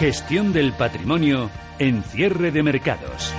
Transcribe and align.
Gestión 0.00 0.54
del 0.54 0.72
patrimonio 0.72 1.50
en 1.78 2.02
cierre 2.02 2.50
de 2.50 2.62
mercados. 2.62 3.34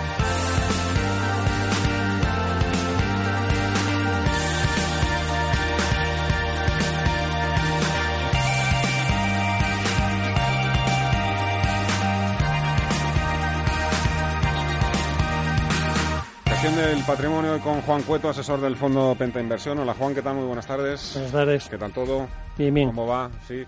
Gestión 16.46 16.76
del 16.76 17.04
patrimonio 17.06 17.60
con 17.62 17.82
Juan 17.82 18.04
Cueto, 18.04 18.30
asesor 18.30 18.62
del 18.62 18.76
Fondo 18.76 19.16
Penta 19.18 19.40
Inversión. 19.40 19.80
Hola 19.80 19.96
Juan, 19.96 20.14
¿qué 20.14 20.22
tal? 20.22 20.36
Muy 20.36 20.46
buenas 20.46 20.68
tardes. 20.68 21.14
Buenas 21.16 21.32
tardes. 21.32 21.68
¿Qué 21.68 21.80
tal 21.80 21.92
todo? 21.92 22.28
Bien, 22.56 22.72
bien. 22.72 22.90
¿Cómo 22.90 23.08
va? 23.08 23.32
Sí. 23.48 23.66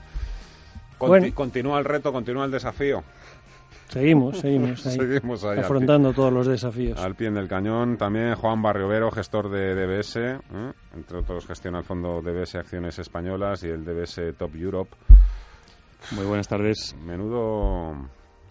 Conti- 1.07 1.20
Bueno. 1.21 1.35
Continúa 1.35 1.80
el 1.80 1.85
reto, 1.85 2.12
continúa 2.12 2.46
el 2.46 2.51
desafío. 2.51 3.04
Seguimos, 3.90 4.40
seguimos 4.40 4.85
ahí, 4.87 4.98
Seguimos 4.98 5.43
ahí, 5.43 5.57
al 5.60 5.65
afrontando 5.65 6.13
todos 6.13 6.34
los 6.34 6.48
desafíos. 6.48 6.99
Al 6.99 7.15
pie 7.15 7.29
del 7.32 7.48
cañón. 7.48 7.98
También 7.98 8.34
Juan 8.35 8.62
Barriovero, 8.62 9.12
gestor 9.12 9.49
de 9.49 9.76
DBS. 9.76 10.15
¿eh? 10.18 10.40
Entre 10.95 11.18
otros, 11.20 11.45
gestiona 11.45 11.79
el 11.79 11.84
fondo 11.84 12.21
DBS 12.21 12.55
Acciones 12.55 12.98
Españolas 12.99 13.63
y 13.63 13.68
el 13.70 13.85
DBS 13.85 14.34
Top 14.37 14.55
Europe. 14.55 14.90
Muy 16.12 16.26
buenas 16.26 16.48
tardes. 16.48 16.95
Menudo, 17.05 17.93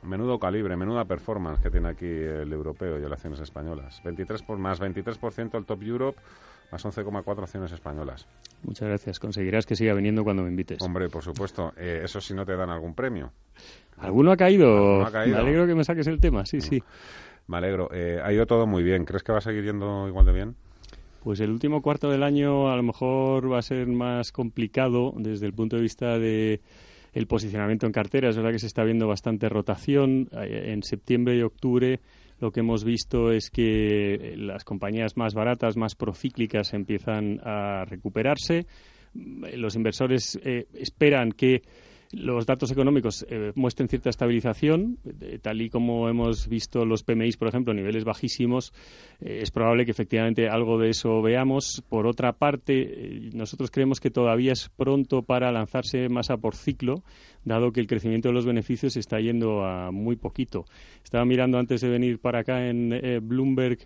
menudo 0.03 0.39
calibre, 0.39 0.77
menuda 0.77 1.05
performance 1.05 1.61
que 1.61 1.71
tiene 1.71 1.89
aquí 1.91 2.07
el 2.07 2.53
europeo 2.53 2.99
y 2.99 3.03
el 3.05 3.13
Acciones 3.13 3.41
Españolas. 3.41 4.01
23 4.05 4.43
por, 4.43 4.59
más 4.59 4.81
23% 4.81 5.59
el 5.59 5.65
Top 5.67 5.83
Europe, 5.83 6.19
más 6.73 6.85
11,4 6.85 7.43
acciones 7.43 7.71
españolas. 7.71 8.27
Muchas 8.63 8.89
gracias. 8.89 9.21
Conseguirás 9.21 9.67
que 9.67 9.77
siga 9.77 9.93
viniendo 9.93 10.25
cuando 10.25 10.43
me 10.43 10.49
invites. 10.49 10.81
Hombre, 10.81 11.09
por 11.11 11.23
supuesto, 11.23 11.73
eh, 11.77 12.01
eso 12.03 12.21
si 12.21 12.33
no 12.33 12.47
te 12.47 12.57
dan 12.57 12.71
algún 12.71 12.95
premio. 12.95 13.31
¿Alguno 13.99 14.33
ha 14.33 14.37
caído? 14.37 14.67
Alguno 14.69 15.07
ha 15.07 15.13
caído. 15.13 15.37
Me 15.37 15.43
alegro 15.43 15.67
que 15.67 15.75
me 15.75 15.85
saques 15.85 16.07
el 16.07 16.19
tema, 16.19 16.47
sí, 16.47 16.61
sí. 16.63 16.83
Me 17.47 17.59
alegro. 17.59 17.91
Eh, 17.93 18.21
ha 18.25 18.33
ido 18.33 18.47
todo 18.47 18.67
muy 18.67 18.83
bien. 18.83 19.05
¿Crees 19.05 19.23
que 19.23 19.33
va 19.33 19.39
a 19.39 19.43
seguir 19.43 19.65
yendo 19.65 20.09
igual 20.09 20.25
de 20.25 20.33
bien? 20.33 20.57
Pues 21.23 21.41
el 21.41 21.51
último 21.51 21.83
cuarto 21.83 22.11
del 22.11 22.23
año 22.23 22.71
a 22.73 22.77
lo 22.77 22.83
mejor 22.83 23.53
va 23.53 23.59
a 23.59 23.63
ser 23.63 23.87
más 23.87 24.33
complicado 24.33 25.13
desde 25.17 25.47
el 25.47 25.53
punto 25.53 25.77
de 25.77 25.83
vista 25.83 26.19
de 26.19 26.61
el 27.13 27.27
posicionamiento 27.27 27.85
en 27.87 27.93
cartera. 27.93 28.31
Es 28.31 28.37
verdad 28.37 28.51
que 28.53 28.59
se 28.59 28.67
está 28.67 28.83
viendo 28.83 29.07
bastante 29.07 29.49
rotación. 29.51 30.29
Eh, 30.33 30.73
En 30.73 30.83
septiembre 30.83 31.37
y 31.37 31.43
octubre 31.43 32.01
lo 32.43 32.51
que 32.51 32.59
hemos 32.59 32.83
visto 32.83 33.31
es 33.31 33.51
que 33.51 34.35
las 34.37 34.65
compañías 34.65 35.17
más 35.17 35.33
baratas, 35.33 35.77
más 35.77 35.95
procíclicas, 35.95 36.75
empiezan 36.75 37.41
a 37.45 37.85
recuperarse. 37.85 38.67
Los 39.15 39.77
inversores 39.77 40.37
eh, 40.43 40.67
esperan 40.75 41.31
que 41.31 41.63
los 42.13 42.47
datos 42.47 42.71
económicos 42.71 43.27
eh, 43.29 43.53
muestren 43.55 43.89
cierta 43.89 44.11
estabilización, 44.11 44.99
tal 45.41 45.63
y 45.63 45.71
como 45.71 46.09
hemos 46.09 46.47
visto 46.49 46.85
los 46.85 47.03
PMIs, 47.03 47.37
por 47.37 47.49
ejemplo, 47.49 47.75
niveles 47.75 48.05
bajísimos, 48.05 48.73
eh, 49.21 49.41
es 49.43 49.51
probable 49.51 49.85
que 49.85 49.91
efectivamente 49.91 50.49
algo 50.49 50.79
de 50.79 50.91
eso 50.91 51.23
veamos. 51.23 51.83
Por 51.89 52.07
otra 52.07 52.33
parte, 52.35 52.83
eh, 52.83 53.31
nosotros 53.33 53.71
creemos 53.71 54.01
que 54.01 54.11
todavía 54.11 54.53
es 54.53 54.69
pronto 54.69 55.23
para 55.23 55.51
lanzarse 55.53 56.09
más 56.09 56.31
a 56.31 56.37
por 56.37 56.55
ciclo, 56.55 57.03
dado 57.45 57.73
que 57.73 57.81
el 57.81 57.87
crecimiento 57.87 58.29
de 58.29 58.35
los 58.35 58.47
beneficios 58.47 58.97
está 58.97 59.19
yendo 59.21 59.65
a 59.65 59.91
muy 59.91 60.17
poquito. 60.17 60.65
Estaba 61.03 61.25
mirando 61.25 61.59
antes 61.59 61.81
de 61.81 61.89
venir 61.89 62.19
para 62.19 62.41
acá 62.41 62.69
en 62.69 62.93
eh, 62.93 63.21
Bloomberg 63.23 63.79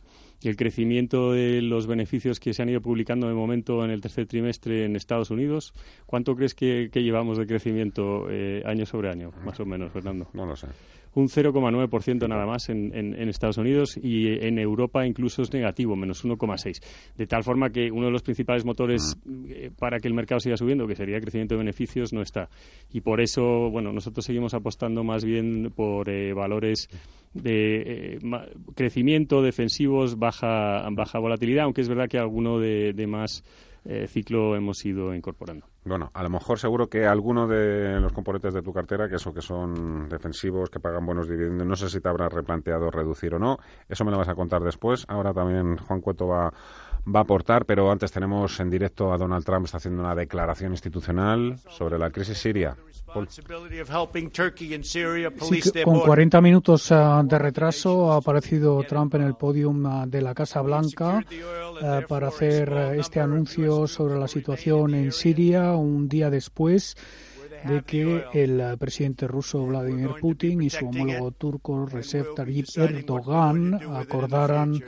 el 0.42 0.56
crecimiento 0.56 1.32
de 1.32 1.62
los 1.62 1.86
beneficios 1.86 2.40
que 2.40 2.54
se 2.54 2.62
han 2.62 2.68
ido 2.68 2.80
publicando 2.80 3.28
de 3.28 3.34
momento 3.34 3.84
en 3.84 3.90
el 3.90 4.00
tercer 4.00 4.26
trimestre 4.26 4.84
en 4.84 4.96
Estados 4.96 5.30
Unidos. 5.30 5.72
¿Cuánto 6.06 6.36
crees 6.36 6.54
que, 6.54 6.90
llevamos 6.92 7.38
de 7.38 7.46
crecimiento 7.46 8.26
eh, 8.30 8.62
año 8.66 8.86
sobre 8.86 9.10
año, 9.10 9.32
más 9.44 9.58
o 9.60 9.66
menos, 9.66 9.92
Fernando? 9.92 10.28
No 10.32 10.46
lo 10.46 10.56
sé. 10.56 10.68
Un 11.16 11.28
0,9% 11.28 12.28
nada 12.28 12.46
más 12.46 12.68
en, 12.68 12.94
en- 12.94 13.14
en 13.20 13.28
Estados 13.28 13.56
Unidos 13.58 13.96
y 13.96 14.28
en 14.28 14.58
Europa 14.58 15.06
incluso 15.06 15.42
es 15.42 15.52
negativo, 15.52 15.96
menos 15.96 16.24
1,6%. 16.24 16.80
De 17.16 17.26
tal 17.26 17.42
forma 17.42 17.70
que 17.70 17.90
uno 17.90 18.06
de 18.06 18.12
los 18.12 18.22
principales 18.22 18.64
motores 18.64 19.16
eh, 19.48 19.70
para 19.78 19.98
que 19.98 20.08
el 20.08 20.14
mercado 20.14 20.40
siga 20.40 20.56
subiendo, 20.56 20.86
que 20.86 20.94
sería 20.94 21.16
el 21.16 21.22
crecimiento 21.22 21.54
de 21.54 21.60
beneficios, 21.60 22.12
no 22.12 22.20
está. 22.22 22.48
Y 22.92 23.00
por 23.00 23.20
eso, 23.20 23.70
bueno, 23.70 23.92
nosotros 23.92 24.24
seguimos 24.26 24.54
apostando 24.54 25.02
más 25.04 25.24
bien 25.24 25.72
por 25.74 26.08
eh, 26.10 26.32
valores 26.34 26.88
de 27.34 27.82
eh, 28.14 28.18
ma- 28.22 28.46
crecimiento 28.74 29.40
defensivos, 29.42 30.18
baja, 30.18 30.86
baja 30.92 31.18
volatilidad, 31.18 31.64
aunque 31.64 31.80
es 31.80 31.88
verdad 31.88 32.08
que 32.08 32.18
alguno 32.18 32.58
de, 32.60 32.92
de 32.92 33.06
más 33.06 33.42
eh, 33.88 34.06
ciclo 34.08 34.56
hemos 34.56 34.84
ido 34.84 35.14
incorporando. 35.14 35.66
Bueno, 35.84 36.10
a 36.14 36.22
lo 36.22 36.30
mejor 36.30 36.58
seguro 36.58 36.88
que 36.88 37.06
alguno 37.06 37.46
de 37.46 38.00
los 38.00 38.12
componentes 38.12 38.52
de 38.52 38.62
tu 38.62 38.72
cartera, 38.72 39.08
que 39.08 39.16
eso 39.16 39.32
que 39.32 39.40
son 39.40 40.08
defensivos, 40.08 40.68
que 40.68 40.80
pagan 40.80 41.06
buenos 41.06 41.28
dividendos, 41.28 41.66
no 41.66 41.76
sé 41.76 41.88
si 41.88 42.00
te 42.00 42.08
habrás 42.08 42.32
replanteado 42.32 42.90
reducir 42.90 43.34
o 43.34 43.38
no. 43.38 43.58
Eso 43.88 44.04
me 44.04 44.10
lo 44.10 44.18
vas 44.18 44.28
a 44.28 44.34
contar 44.34 44.62
después. 44.62 45.04
Ahora 45.08 45.32
también 45.32 45.76
Juan 45.76 46.00
Cueto 46.00 46.26
va, 46.26 46.52
va 47.14 47.20
a 47.20 47.22
aportar, 47.22 47.64
pero 47.64 47.90
antes 47.90 48.10
tenemos 48.10 48.58
en 48.60 48.70
directo 48.70 49.12
a 49.12 49.18
Donald 49.18 49.44
Trump, 49.44 49.66
está 49.66 49.78
haciendo 49.78 50.02
una 50.02 50.14
declaración 50.14 50.72
institucional 50.72 51.58
sobre 51.68 51.98
la 51.98 52.10
crisis 52.10 52.38
siria. 52.38 52.76
Sí, 55.40 55.82
con 55.84 56.00
40 56.00 56.40
minutos 56.40 56.90
ah, 56.92 57.22
de 57.24 57.38
retraso 57.38 58.12
ha 58.12 58.16
aparecido 58.16 58.82
Trump 58.82 59.14
en 59.14 59.22
el 59.22 59.34
podium 59.34 59.86
ah, 59.86 60.06
de 60.06 60.20
la 60.20 60.34
Casa 60.34 60.60
Blanca 60.60 61.24
ah, 61.82 62.00
para 62.06 62.28
hacer 62.28 62.70
este 62.98 63.20
anuncio 63.20 63.86
sobre 63.86 64.18
la 64.18 64.28
situación 64.28 64.94
en 64.94 65.12
Siria 65.12 65.76
un 65.76 66.08
día 66.08 66.28
después 66.30 66.96
de 67.64 67.82
que 67.82 68.24
el 68.32 68.60
ah, 68.60 68.76
presidente 68.76 69.26
ruso 69.26 69.64
Vladimir 69.64 70.10
Putin 70.20 70.62
y 70.62 70.70
su 70.70 70.86
homólogo 70.86 71.30
turco 71.32 71.86
Recep 71.86 72.34
Tayyip 72.34 72.66
Erdogan 72.76 73.74
acordaran 73.94 74.80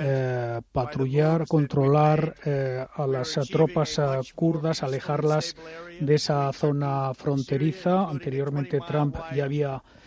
eh, 0.00 0.60
patrullar, 0.72 1.46
controlar 1.46 2.34
eh, 2.44 2.84
a 2.94 3.06
las 3.06 3.38
tropas 3.50 4.00
kurdas, 4.34 4.82
alejarlas 4.82 5.56
de 6.00 6.14
esa 6.14 6.52
zona 6.52 7.12
fronteriza. 7.14 8.08
Anteriormente 8.08 8.80
Trump 8.86 9.16
ya 9.34 9.44
había 9.44 9.76
eh, 9.76 9.98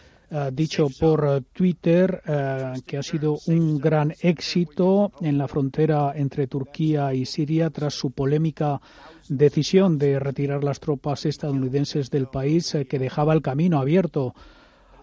dicho 0.52 0.88
por 0.98 1.26
eh, 1.28 1.42
Twitter 1.54 2.22
eh, 2.26 2.74
que 2.86 2.98
ha 2.98 3.04
sido 3.04 3.38
un 3.48 3.78
gran 3.78 4.14
éxito 4.22 5.12
en 5.20 5.38
la 5.38 5.48
frontera 5.48 6.14
entre 6.16 6.48
Turquía 6.48 7.14
y 7.14 7.26
Siria 7.26 7.70
tras 7.70 7.94
su 7.96 8.12
polémica 8.12 8.80
decisión 9.28 9.98
de 9.98 10.20
retirar 10.20 10.64
las 10.64 10.80
tropas 10.80 11.26
estadounidenses 11.26 12.10
del 12.10 12.28
país 12.28 12.74
eh, 12.76 12.86
que 12.86 12.98
dejaba 12.98 13.34
el 13.34 13.42
camino 13.42 13.80
abierto 13.80 14.34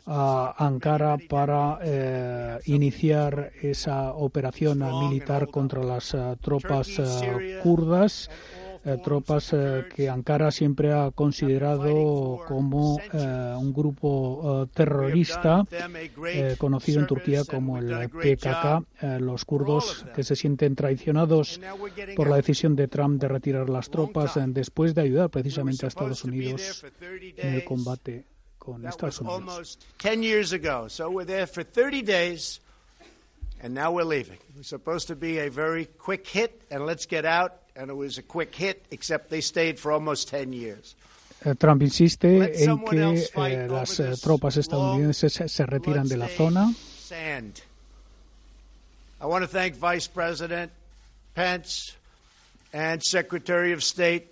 a 0.06 0.54
Ankara 0.64 1.18
para 1.28 1.80
iniciar 2.64 3.52
esa 3.60 4.14
operación 4.14 4.78
militar 4.78 5.48
contra 5.48 5.84
las 5.84 6.16
tropas 6.40 6.88
kurdas, 7.62 8.30
eh, 8.84 8.98
tropas 9.02 9.52
eh, 9.52 9.84
que 9.94 10.08
Ankara 10.08 10.50
siempre 10.50 10.92
ha 10.92 11.10
considerado 11.10 12.40
como 12.46 12.98
eh, 13.12 13.54
un 13.56 13.72
grupo 13.72 14.64
eh, 14.64 14.70
terrorista 14.74 15.64
conocido 16.58 17.00
en 17.00 17.06
Turquía 17.06 17.44
como 17.44 17.78
el 17.78 18.08
PKK, 18.08 19.20
los 19.20 19.44
kurdos 19.44 20.06
que 20.14 20.22
se 20.22 20.36
sienten 20.36 20.74
traicionados 20.74 21.60
por 22.16 22.28
la 22.28 22.36
decisión 22.36 22.76
de 22.76 22.88
Trump 22.88 23.20
de 23.20 23.28
retirar 23.28 23.68
las 23.68 23.90
tropas 23.90 24.38
después 24.48 24.94
de 24.94 25.02
ayudar 25.02 25.30
precisamente 25.30 25.86
a 25.86 25.88
Estados 25.88 26.24
Unidos 26.24 26.84
en 27.36 27.54
el 27.54 27.64
combate 27.64 28.24
con 28.58 28.86
Estados 28.86 29.20
Unidos. 29.20 29.38
almost 29.38 29.84
10 29.98 30.22
years 30.22 30.52
ago. 30.52 30.88
So 30.88 31.10
we're 31.10 31.24
there 31.24 31.46
for 31.46 31.62
30 31.62 32.02
days, 32.02 32.60
and 33.62 33.74
now 33.74 33.92
we're 33.92 34.04
leaving. 34.04 34.38
It 34.58 34.66
supposed 34.66 35.08
to 35.08 35.16
be 35.16 35.38
a 35.38 35.48
very 35.48 35.86
quick 35.86 36.26
hit, 36.26 36.62
and 36.70 36.84
let's 36.84 37.06
get 37.06 37.24
out. 37.24 37.67
And 37.78 37.90
it 37.90 37.96
was 37.96 38.18
a 38.18 38.22
quick 38.22 38.54
hit, 38.54 38.84
except 38.90 39.30
they 39.30 39.40
stayed 39.40 39.78
for 39.78 39.92
almost 39.92 40.28
10 40.28 40.52
years. 40.52 40.96
Trump 41.58 41.82
insiste 41.82 42.64
en 42.64 42.84
que 42.84 43.28
eh, 43.36 43.68
las 43.68 44.00
eh, 44.00 44.14
tropas 44.20 44.56
estadounidenses 44.56 45.32
se, 45.32 45.48
se 45.48 45.64
retiran 45.66 46.08
de 46.08 46.16
la 46.16 46.26
zona. 46.26 46.74
I 49.20 49.26
want 49.26 49.42
to 49.42 49.48
thank 49.48 49.76
Vice 49.76 50.08
President 50.08 50.72
Pence 51.34 51.96
and 52.72 53.00
Secretary 53.02 53.72
of 53.72 53.84
State 53.84 54.26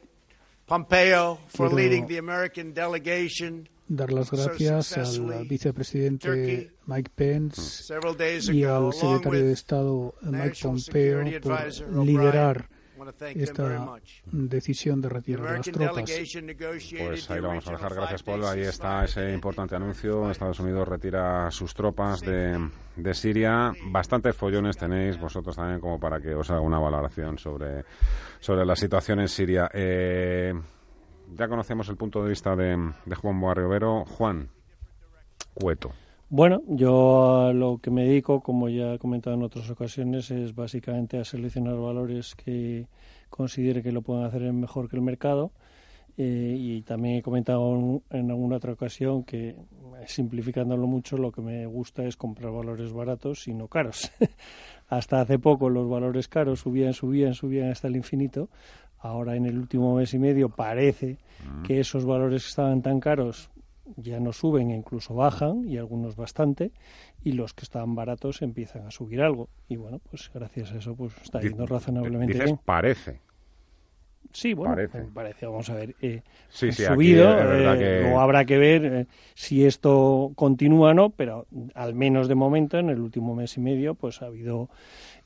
Pompeo 0.66 1.38
for 1.48 1.68
leading 1.68 2.08
the 2.08 2.18
American 2.18 2.72
delegation 2.72 3.68
dar 3.88 4.12
las 4.12 4.30
gracias 4.30 4.98
al 4.98 5.46
vicepresidente 5.46 6.72
Mike 6.86 7.10
Pence 7.14 7.84
y 8.52 8.64
al 8.64 8.92
secretario 8.92 9.44
de 9.44 9.52
Estado 9.52 10.14
Mike 10.22 10.58
Pompeo 10.60 11.40
por 11.40 12.04
liderar 12.04 12.68
esta 13.34 14.00
decisión 14.32 15.00
de 15.00 15.08
retirar 15.08 15.56
las 15.56 15.66
tropas. 15.66 16.10
Pues 16.10 17.30
ahí 17.30 17.40
lo 17.40 17.48
vamos 17.48 17.68
a 17.68 17.72
dejar. 17.72 17.94
Gracias, 17.94 18.22
Paul. 18.22 18.44
Ahí 18.44 18.62
está 18.62 19.04
ese 19.04 19.32
importante 19.32 19.76
anuncio. 19.76 20.30
Estados 20.30 20.60
Unidos 20.60 20.88
retira 20.88 21.50
sus 21.50 21.74
tropas 21.74 22.20
de, 22.20 22.70
de 22.96 23.14
Siria. 23.14 23.72
Bastantes 23.86 24.34
follones 24.36 24.76
tenéis 24.76 25.18
vosotros 25.18 25.56
también 25.56 25.80
como 25.80 25.98
para 25.98 26.20
que 26.20 26.34
os 26.34 26.50
haga 26.50 26.60
una 26.60 26.78
valoración 26.78 27.38
sobre, 27.38 27.84
sobre 28.40 28.64
la 28.64 28.76
situación 28.76 29.20
en 29.20 29.28
Siria. 29.28 29.70
Eh, 29.72 30.54
ya 31.34 31.48
conocemos 31.48 31.88
el 31.88 31.96
punto 31.96 32.22
de 32.22 32.28
vista 32.30 32.54
de, 32.54 32.92
Juan 33.20 33.40
Barriovero. 33.40 34.04
Juan, 34.04 34.48
Cueto. 35.54 35.92
Bueno, 36.28 36.62
yo 36.66 37.46
a 37.46 37.52
lo 37.52 37.78
que 37.78 37.92
me 37.92 38.04
dedico, 38.04 38.40
como 38.40 38.68
ya 38.68 38.94
he 38.94 38.98
comentado 38.98 39.36
en 39.36 39.44
otras 39.44 39.70
ocasiones, 39.70 40.32
es 40.32 40.56
básicamente 40.56 41.18
a 41.18 41.24
seleccionar 41.24 41.76
valores 41.76 42.34
que 42.34 42.88
considere 43.30 43.80
que 43.80 43.92
lo 43.92 44.02
pueden 44.02 44.24
hacer 44.24 44.52
mejor 44.52 44.88
que 44.88 44.96
el 44.96 45.02
mercado. 45.02 45.52
Eh, 46.18 46.56
y 46.58 46.82
también 46.82 47.16
he 47.16 47.22
comentado 47.22 48.02
en 48.10 48.30
alguna 48.30 48.56
otra 48.56 48.72
ocasión 48.72 49.22
que, 49.22 49.54
simplificándolo 50.06 50.88
mucho, 50.88 51.16
lo 51.16 51.30
que 51.30 51.42
me 51.42 51.64
gusta 51.66 52.02
es 52.04 52.16
comprar 52.16 52.50
valores 52.50 52.92
baratos 52.92 53.46
y 53.46 53.54
no 53.54 53.68
caros. 53.68 54.10
hasta 54.88 55.20
hace 55.20 55.38
poco 55.38 55.70
los 55.70 55.88
valores 55.88 56.26
caros 56.26 56.58
subían, 56.60 56.92
subían, 56.92 57.34
subían 57.34 57.70
hasta 57.70 57.86
el 57.86 57.94
infinito. 57.94 58.48
Ahora 58.98 59.36
en 59.36 59.46
el 59.46 59.56
último 59.58 59.94
mes 59.94 60.12
y 60.12 60.18
medio 60.18 60.48
parece 60.48 61.18
mm. 61.44 61.62
que 61.62 61.78
esos 61.78 62.04
valores 62.04 62.42
que 62.42 62.48
estaban 62.48 62.82
tan 62.82 62.98
caros 62.98 63.50
ya 63.96 64.20
no 64.20 64.32
suben 64.32 64.70
e 64.70 64.74
incluso 64.74 65.14
bajan 65.14 65.68
y 65.68 65.78
algunos 65.78 66.16
bastante 66.16 66.72
y 67.22 67.32
los 67.32 67.54
que 67.54 67.64
estaban 67.64 67.94
baratos 67.94 68.42
empiezan 68.42 68.86
a 68.86 68.90
subir 68.90 69.22
algo. 69.22 69.48
Y 69.68 69.76
bueno 69.76 70.00
pues 70.10 70.30
gracias 70.32 70.72
a 70.72 70.78
eso 70.78 70.94
pues 70.94 71.12
está 71.22 71.40
yendo 71.40 71.66
razonablemente 71.66 72.32
dices 72.34 72.46
bien. 72.46 72.60
parece 72.64 73.20
sí 74.32 74.54
bueno 74.54 74.76
parece, 75.14 75.46
vamos 75.46 75.68
a 75.70 75.74
ver 75.74 75.94
eh, 76.00 76.22
sí, 76.48 76.72
sí, 76.72 76.84
subido 76.84 77.28
eh, 77.74 78.14
habrá 78.14 78.44
que 78.44 78.58
ver 78.58 78.84
eh, 78.84 79.06
si 79.34 79.64
esto 79.64 80.32
continúa 80.34 80.90
o 80.90 80.94
no 80.94 81.10
pero 81.10 81.46
al 81.74 81.94
menos 81.94 82.28
de 82.28 82.34
momento 82.34 82.78
en 82.78 82.90
el 82.90 83.00
último 83.00 83.34
mes 83.34 83.56
y 83.56 83.60
medio 83.60 83.94
pues 83.94 84.22
ha 84.22 84.26
habido 84.26 84.68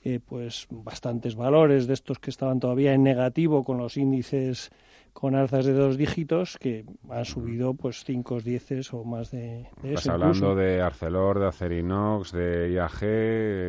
eh, 0.02 0.18
pues 0.26 0.66
bastantes 0.70 1.36
valores 1.36 1.86
de 1.86 1.92
estos 1.92 2.18
que 2.18 2.30
estaban 2.30 2.58
todavía 2.58 2.94
en 2.94 3.02
negativo 3.02 3.64
con 3.64 3.76
los 3.76 3.98
índices 3.98 4.70
con 5.12 5.34
alzas 5.34 5.66
de 5.66 5.74
dos 5.74 5.98
dígitos 5.98 6.56
que 6.58 6.86
han 7.10 7.24
subido 7.26 7.74
pues 7.74 8.04
cinco, 8.04 8.40
dieces 8.40 8.94
o 8.94 9.04
más 9.04 9.30
de, 9.30 9.68
de 9.82 9.94
Estás 9.94 10.08
hablando 10.08 10.54
de 10.54 10.80
Arcelor, 10.80 11.40
de 11.40 11.46
Acerinox, 11.48 12.32
de 12.32 12.72
IAG, 12.72 13.00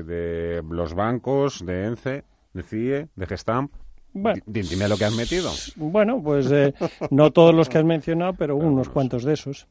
de 0.06 0.64
los 0.70 0.94
bancos, 0.94 1.66
de 1.66 1.86
ENCE, 1.86 2.24
de 2.54 2.64
CIE, 2.64 3.08
de 3.16 3.26
Gestamp. 3.26 3.74
Bueno, 4.14 4.42
dime 4.46 4.90
lo 4.90 4.98
que 4.98 5.06
has 5.06 5.16
metido. 5.16 5.52
Bueno, 5.76 6.22
pues 6.22 6.52
eh, 6.52 6.74
no 7.10 7.32
todos 7.32 7.56
los 7.56 7.70
que 7.70 7.78
has 7.78 7.86
mencionado, 7.86 8.34
pero 8.34 8.56
unos 8.56 8.90
cuantos 8.90 9.24
de 9.24 9.34
esos. 9.34 9.68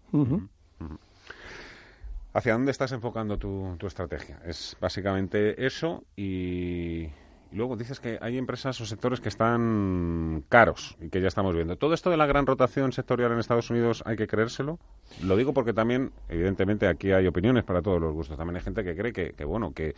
¿Hacia 2.32 2.52
dónde 2.52 2.70
estás 2.70 2.92
enfocando 2.92 3.38
tu, 3.38 3.76
estrategia? 3.86 4.40
Es 4.46 4.76
básicamente 4.80 5.66
eso 5.66 6.04
y, 6.16 7.08
luego 7.52 7.76
dices 7.76 8.00
que 8.00 8.18
hay 8.20 8.38
empresas 8.38 8.80
o 8.80 8.86
sectores 8.86 9.20
que 9.20 9.28
están 9.28 10.44
caros 10.48 10.96
y 11.00 11.08
que 11.08 11.20
ya 11.20 11.28
estamos 11.28 11.54
viendo. 11.54 11.76
¿Todo 11.76 11.94
esto 11.94 12.10
de 12.10 12.16
la 12.16 12.26
gran 12.26 12.46
rotación 12.46 12.92
sectorial 12.92 13.32
en 13.32 13.38
Estados 13.38 13.70
Unidos 13.70 14.02
hay 14.06 14.16
que 14.16 14.26
creérselo? 14.26 14.78
Lo 15.22 15.36
digo 15.36 15.52
porque 15.52 15.72
también, 15.72 16.12
evidentemente, 16.28 16.86
aquí 16.86 17.12
hay 17.12 17.26
opiniones 17.26 17.64
para 17.64 17.82
todos 17.82 18.00
los 18.00 18.12
gustos. 18.12 18.36
También 18.36 18.56
hay 18.56 18.62
gente 18.62 18.84
que 18.84 18.96
cree 18.96 19.12
que, 19.12 19.32
que 19.32 19.44
bueno, 19.44 19.72
que 19.72 19.94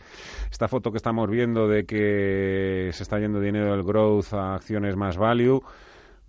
esta 0.51 0.67
foto 0.67 0.91
que 0.91 0.97
estamos 0.97 1.29
viendo 1.29 1.67
de 1.67 1.85
que 1.85 2.89
se 2.93 3.03
está 3.03 3.19
yendo 3.19 3.39
dinero 3.39 3.71
del 3.71 3.83
growth 3.83 4.33
a 4.33 4.55
acciones 4.55 4.95
más 4.95 5.17
value 5.17 5.61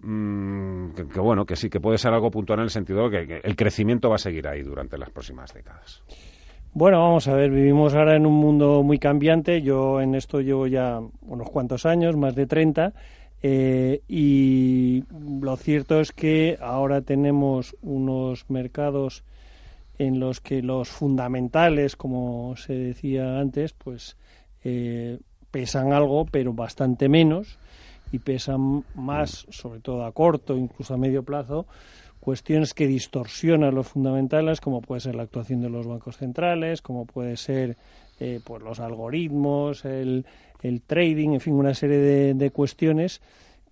Mm, 0.07 0.91
que, 1.13 1.21
bueno, 1.21 1.47
que 1.47 1.57
sí, 1.57 1.71
que 1.71 1.81
puede 1.81 1.99
ser 1.99 2.13
algo 2.13 2.31
puntual 2.31 2.59
en 2.59 2.65
el 2.65 2.71
sentido 2.71 3.09
de 3.09 3.27
que, 3.27 3.41
el 3.43 3.57
crecimiento 3.57 4.11
va 4.11 4.17
a 4.17 4.19
seguir 4.19 4.47
ahí 4.49 4.63
durante 4.63 4.99
las 4.99 5.11
próximas 5.11 5.53
décadas. 5.55 6.03
Bueno, 6.77 6.99
vamos 6.99 7.29
a 7.29 7.35
ver, 7.35 7.53
vivimos 7.53 7.95
ahora 7.95 8.17
en 8.17 8.27
un 8.27 8.35
mundo 8.35 8.83
muy 8.83 8.99
cambiante. 8.99 9.63
Yo 9.63 10.01
en 10.01 10.17
esto 10.17 10.41
llevo 10.41 10.67
ya 10.67 11.01
unos 11.23 11.49
cuantos 11.49 11.87
años, 11.87 12.17
más 12.17 12.35
de 12.35 12.49
30, 12.49 12.93
eh, 13.45 14.03
y 14.09 15.05
lo 15.41 15.57
cierto 15.57 16.01
es 16.01 16.11
que 16.11 16.59
ahora 16.61 17.01
tenemos 17.03 17.77
unos 17.81 18.51
mercados 18.51 19.23
en 19.99 20.19
los 20.19 20.41
que 20.41 20.63
los 20.63 20.89
fundamentales, 20.89 21.95
como 21.95 22.57
se 22.57 22.73
decía 22.73 23.39
antes, 23.39 23.73
pues 23.73 24.17
eh, 24.65 25.21
pesan 25.53 25.93
algo, 25.93 26.25
pero 26.25 26.55
bastante 26.55 27.09
menos 27.09 27.57
y 28.11 28.19
pesan 28.19 28.83
más, 28.97 29.47
sobre 29.49 29.79
todo 29.79 30.05
a 30.05 30.11
corto, 30.11 30.57
incluso 30.57 30.95
a 30.95 30.97
medio 30.97 31.23
plazo, 31.23 31.67
cuestiones 32.25 32.73
que 32.73 32.87
distorsionan 32.87 33.75
los 33.75 33.89
fundamentales, 33.89 34.63
como 34.63 34.81
puede 34.81 35.03
ser 35.03 35.15
la 35.15 35.25
actuación 35.25 35.61
de 35.61 35.69
los 35.69 35.87
bancos 35.87 36.17
centrales, 36.17 36.81
como 36.81 37.05
puede 37.05 37.37
ser 37.37 37.77
eh, 38.19 38.41
pues 38.43 38.63
los 38.63 38.81
algoritmos, 38.81 39.85
el, 39.85 40.25
el, 40.63 40.81
trading, 40.81 41.35
en 41.35 41.41
fin, 41.41 41.53
una 41.53 41.75
serie 41.75 41.99
de, 42.33 42.51
cuestiones 42.51 43.21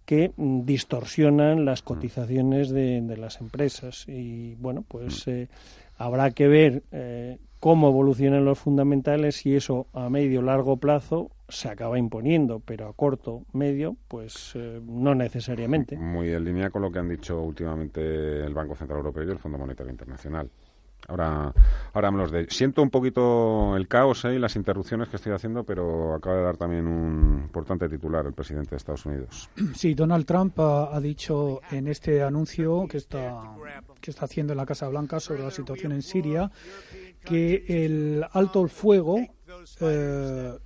que 0.04 0.32
mm, 0.36 0.66
distorsionan 0.66 1.64
las 1.64 1.80
cotizaciones 1.80 2.68
de, 2.68 3.00
de, 3.00 3.16
las 3.16 3.40
empresas. 3.40 4.06
Y 4.06 4.54
bueno, 4.56 4.84
pues 4.86 5.26
eh, 5.28 5.48
habrá 5.96 6.30
que 6.32 6.46
ver 6.46 6.82
eh, 6.92 7.38
cómo 7.62 7.90
evolucionan 7.90 8.44
los 8.44 8.58
fundamentales 8.58 9.46
y 9.46 9.54
eso 9.54 9.86
a 9.92 10.10
medio 10.10 10.42
largo 10.42 10.78
plazo 10.78 11.30
se 11.48 11.68
acaba 11.68 11.96
imponiendo, 11.96 12.58
pero 12.58 12.88
a 12.88 12.92
corto, 12.92 13.44
medio, 13.52 13.96
pues 14.08 14.54
eh, 14.56 14.80
no 14.84 15.14
necesariamente. 15.14 15.96
Muy 15.96 16.32
en 16.32 16.44
línea 16.44 16.70
con 16.70 16.82
lo 16.82 16.90
que 16.90 16.98
han 16.98 17.08
dicho 17.08 17.40
últimamente 17.40 18.44
el 18.44 18.52
Banco 18.52 18.74
Central 18.74 18.98
Europeo 18.98 19.28
y 19.28 19.30
el 19.30 19.38
Fondo 19.38 19.58
Monetario 19.58 19.92
Internacional. 19.92 20.50
Ahora, 21.08 21.52
ahora 21.92 22.10
me 22.10 22.18
los 22.18 22.30
de. 22.30 22.46
Siento 22.48 22.82
un 22.82 22.90
poquito 22.90 23.76
el 23.76 23.88
caos 23.88 24.24
¿eh? 24.24 24.34
y 24.34 24.38
las 24.38 24.56
interrupciones 24.56 25.08
que 25.08 25.16
estoy 25.16 25.32
haciendo, 25.32 25.64
pero 25.64 26.14
acaba 26.14 26.36
de 26.36 26.42
dar 26.42 26.56
también 26.56 26.86
un 26.86 27.42
importante 27.44 27.88
titular 27.88 28.26
el 28.26 28.32
presidente 28.32 28.70
de 28.70 28.76
Estados 28.76 29.04
Unidos. 29.06 29.50
Sí, 29.74 29.94
Donald 29.94 30.26
Trump 30.26 30.58
ha, 30.60 31.00
dicho 31.00 31.60
en 31.70 31.88
este 31.88 32.22
anuncio 32.22 32.86
que 32.88 32.98
está, 32.98 33.54
que 34.00 34.10
está 34.10 34.26
haciendo 34.26 34.52
en 34.52 34.58
la 34.58 34.66
Casa 34.66 34.88
Blanca 34.88 35.18
sobre 35.18 35.42
la 35.42 35.50
situación 35.50 35.92
en 35.92 36.02
Siria 36.02 36.50
que 37.24 37.64
el 37.68 38.24
alto 38.32 38.62
el 38.62 38.68
fuego 38.68 39.18
eh, 39.80 40.58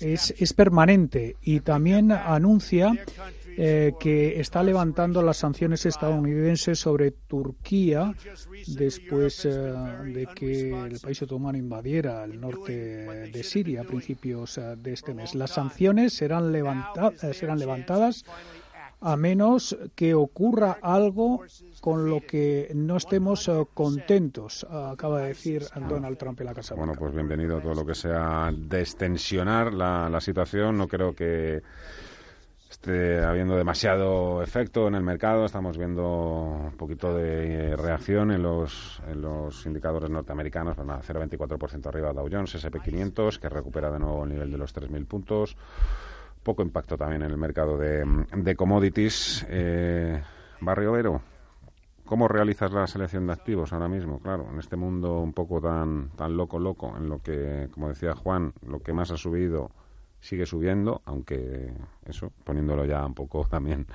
es, 0.00 0.34
es 0.38 0.52
permanente 0.52 1.36
y 1.42 1.60
también 1.60 2.12
anuncia 2.12 2.92
eh, 3.60 3.94
que 3.98 4.38
está 4.38 4.62
levantando 4.62 5.20
las 5.20 5.38
sanciones 5.38 5.84
estadounidenses 5.84 6.78
sobre 6.78 7.10
Turquía 7.10 8.14
después 8.68 9.44
eh, 9.44 9.50
de 9.50 10.28
que 10.32 10.70
el 10.86 11.00
país 11.00 11.20
otomano 11.22 11.58
invadiera 11.58 12.22
el 12.22 12.40
norte 12.40 12.72
de 12.72 13.42
Siria 13.42 13.80
a 13.80 13.84
principios 13.84 14.58
eh, 14.58 14.76
de 14.76 14.92
este 14.92 15.12
mes. 15.12 15.34
Las 15.34 15.50
sanciones 15.50 16.12
serán, 16.12 16.54
serán 17.32 17.58
levantadas 17.58 18.24
a 19.00 19.16
menos 19.16 19.76
que 19.94 20.14
ocurra 20.14 20.78
algo 20.82 21.42
con 21.80 22.10
lo 22.10 22.20
que 22.20 22.70
no 22.74 22.96
estemos 22.96 23.48
eh, 23.48 23.64
contentos, 23.72 24.66
acaba 24.70 25.20
de 25.22 25.28
decir 25.28 25.64
Donald 25.88 26.18
Trump 26.18 26.40
en 26.40 26.46
la 26.46 26.54
Casa 26.54 26.74
Blanca. 26.74 26.86
Bueno, 26.86 27.00
pues 27.00 27.14
bienvenido 27.14 27.58
a 27.58 27.60
todo 27.60 27.74
lo 27.74 27.86
que 27.86 27.94
sea 27.94 28.52
destensionar 28.52 29.72
la, 29.72 30.08
la 30.08 30.20
situación. 30.20 30.76
No 30.76 30.88
creo 30.88 31.14
que 31.14 31.62
esté 32.68 33.24
habiendo 33.24 33.56
demasiado 33.56 34.42
efecto 34.42 34.88
en 34.88 34.94
el 34.94 35.02
mercado. 35.02 35.44
Estamos 35.44 35.78
viendo 35.78 36.02
un 36.70 36.76
poquito 36.76 37.14
de 37.14 37.76
reacción 37.76 38.30
en 38.30 38.42
los, 38.42 39.00
en 39.08 39.22
los 39.22 39.64
indicadores 39.66 40.10
norteamericanos. 40.10 40.76
Pues 40.76 40.86
0,24% 40.86 41.86
arriba 41.86 42.12
Dow 42.12 42.28
Jones, 42.30 42.54
SP500, 42.54 43.38
que 43.38 43.48
recupera 43.48 43.90
de 43.90 43.98
nuevo 43.98 44.24
el 44.24 44.30
nivel 44.30 44.50
de 44.50 44.58
los 44.58 44.74
3.000 44.74 45.06
puntos 45.06 45.56
poco 46.42 46.62
impacto 46.62 46.96
también 46.96 47.22
en 47.22 47.30
el 47.30 47.36
mercado 47.36 47.76
de, 47.76 48.04
de 48.34 48.56
commodities. 48.56 49.46
Eh, 49.48 50.22
Barrio 50.60 50.92
Vero, 50.92 51.22
¿cómo 52.04 52.28
realizas 52.28 52.72
la 52.72 52.86
selección 52.86 53.26
de 53.26 53.32
activos 53.32 53.72
ahora 53.72 53.88
mismo? 53.88 54.20
Claro, 54.20 54.48
en 54.52 54.58
este 54.58 54.76
mundo 54.76 55.20
un 55.20 55.32
poco 55.32 55.60
tan, 55.60 56.10
tan 56.10 56.36
loco, 56.36 56.58
loco, 56.58 56.94
en 56.96 57.08
lo 57.08 57.20
que, 57.22 57.68
como 57.72 57.88
decía 57.88 58.14
Juan, 58.14 58.52
lo 58.66 58.80
que 58.80 58.92
más 58.92 59.10
ha 59.10 59.16
subido 59.16 59.70
sigue 60.20 60.46
subiendo, 60.46 61.02
aunque 61.04 61.72
eso, 62.04 62.32
poniéndolo 62.44 62.84
ya 62.84 63.04
un 63.04 63.14
poco 63.14 63.44
también 63.50 63.86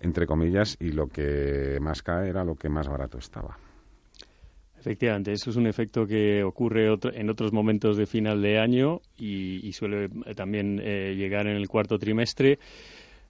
entre 0.00 0.26
comillas, 0.26 0.76
y 0.80 0.92
lo 0.92 1.08
que 1.08 1.78
más 1.80 2.02
cae 2.02 2.28
era 2.28 2.44
lo 2.44 2.56
que 2.56 2.68
más 2.68 2.88
barato 2.88 3.16
estaba. 3.18 3.56
Efectivamente, 4.84 5.32
eso 5.32 5.48
es 5.48 5.56
un 5.56 5.66
efecto 5.66 6.06
que 6.06 6.44
ocurre 6.44 6.94
en 7.14 7.30
otros 7.30 7.54
momentos 7.54 7.96
de 7.96 8.04
final 8.04 8.42
de 8.42 8.58
año 8.58 9.00
y, 9.16 9.72
suele 9.72 10.10
eh, 10.26 10.34
también 10.34 10.78
eh, 10.84 11.14
llegar 11.16 11.46
en 11.46 11.56
el 11.56 11.68
cuarto 11.68 11.98
trimestre. 11.98 12.58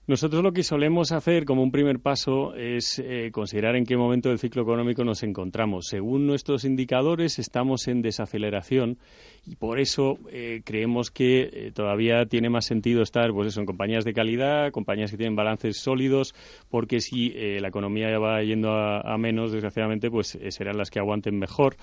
Nosotros 0.07 0.43
lo 0.43 0.53
que 0.53 0.61
solemos 0.61 1.11
hacer 1.11 1.45
como 1.45 1.63
un 1.63 1.71
primer 1.71 1.99
paso 1.99 2.53
es 2.53 2.99
eh, 2.99 3.31
considerar 3.31 3.75
en 3.75 3.87
qué 3.87 3.97
momento 3.97 4.29
del 4.29 4.37
ciclo 4.37 4.61
económico 4.61 5.03
nos 5.03 5.23
encontramos. 5.23 5.87
Según 5.87 6.27
nuestros 6.27 6.63
indicadores, 6.63 7.39
estamos 7.39 7.87
en 7.87 8.03
desaceleración 8.03 8.99
y 9.47 9.55
por 9.55 9.79
eso 9.79 10.19
eh, 10.31 10.61
creemos 10.63 11.09
que 11.09 11.49
eh, 11.51 11.71
todavía 11.73 12.27
tiene 12.27 12.51
más 12.51 12.65
sentido 12.65 13.01
estar 13.01 13.31
pues 13.31 13.47
eso, 13.47 13.61
en 13.61 13.65
compañías 13.65 14.05
de 14.05 14.13
calidad, 14.13 14.71
compañías 14.71 15.09
que 15.09 15.17
tienen 15.17 15.35
balances 15.35 15.77
sólidos, 15.77 16.35
porque 16.69 16.99
si 16.99 17.31
la 17.59 17.69
economía 17.69 18.19
va 18.19 18.43
yendo 18.43 18.73
a, 18.73 19.01
a 19.01 19.17
menos, 19.17 19.51
desgraciadamente, 19.51 20.11
pues 20.11 20.37
serán 20.49 20.77
las 20.77 20.91
que 20.91 20.99
aguanten 20.99 21.39
mejor. 21.39 21.77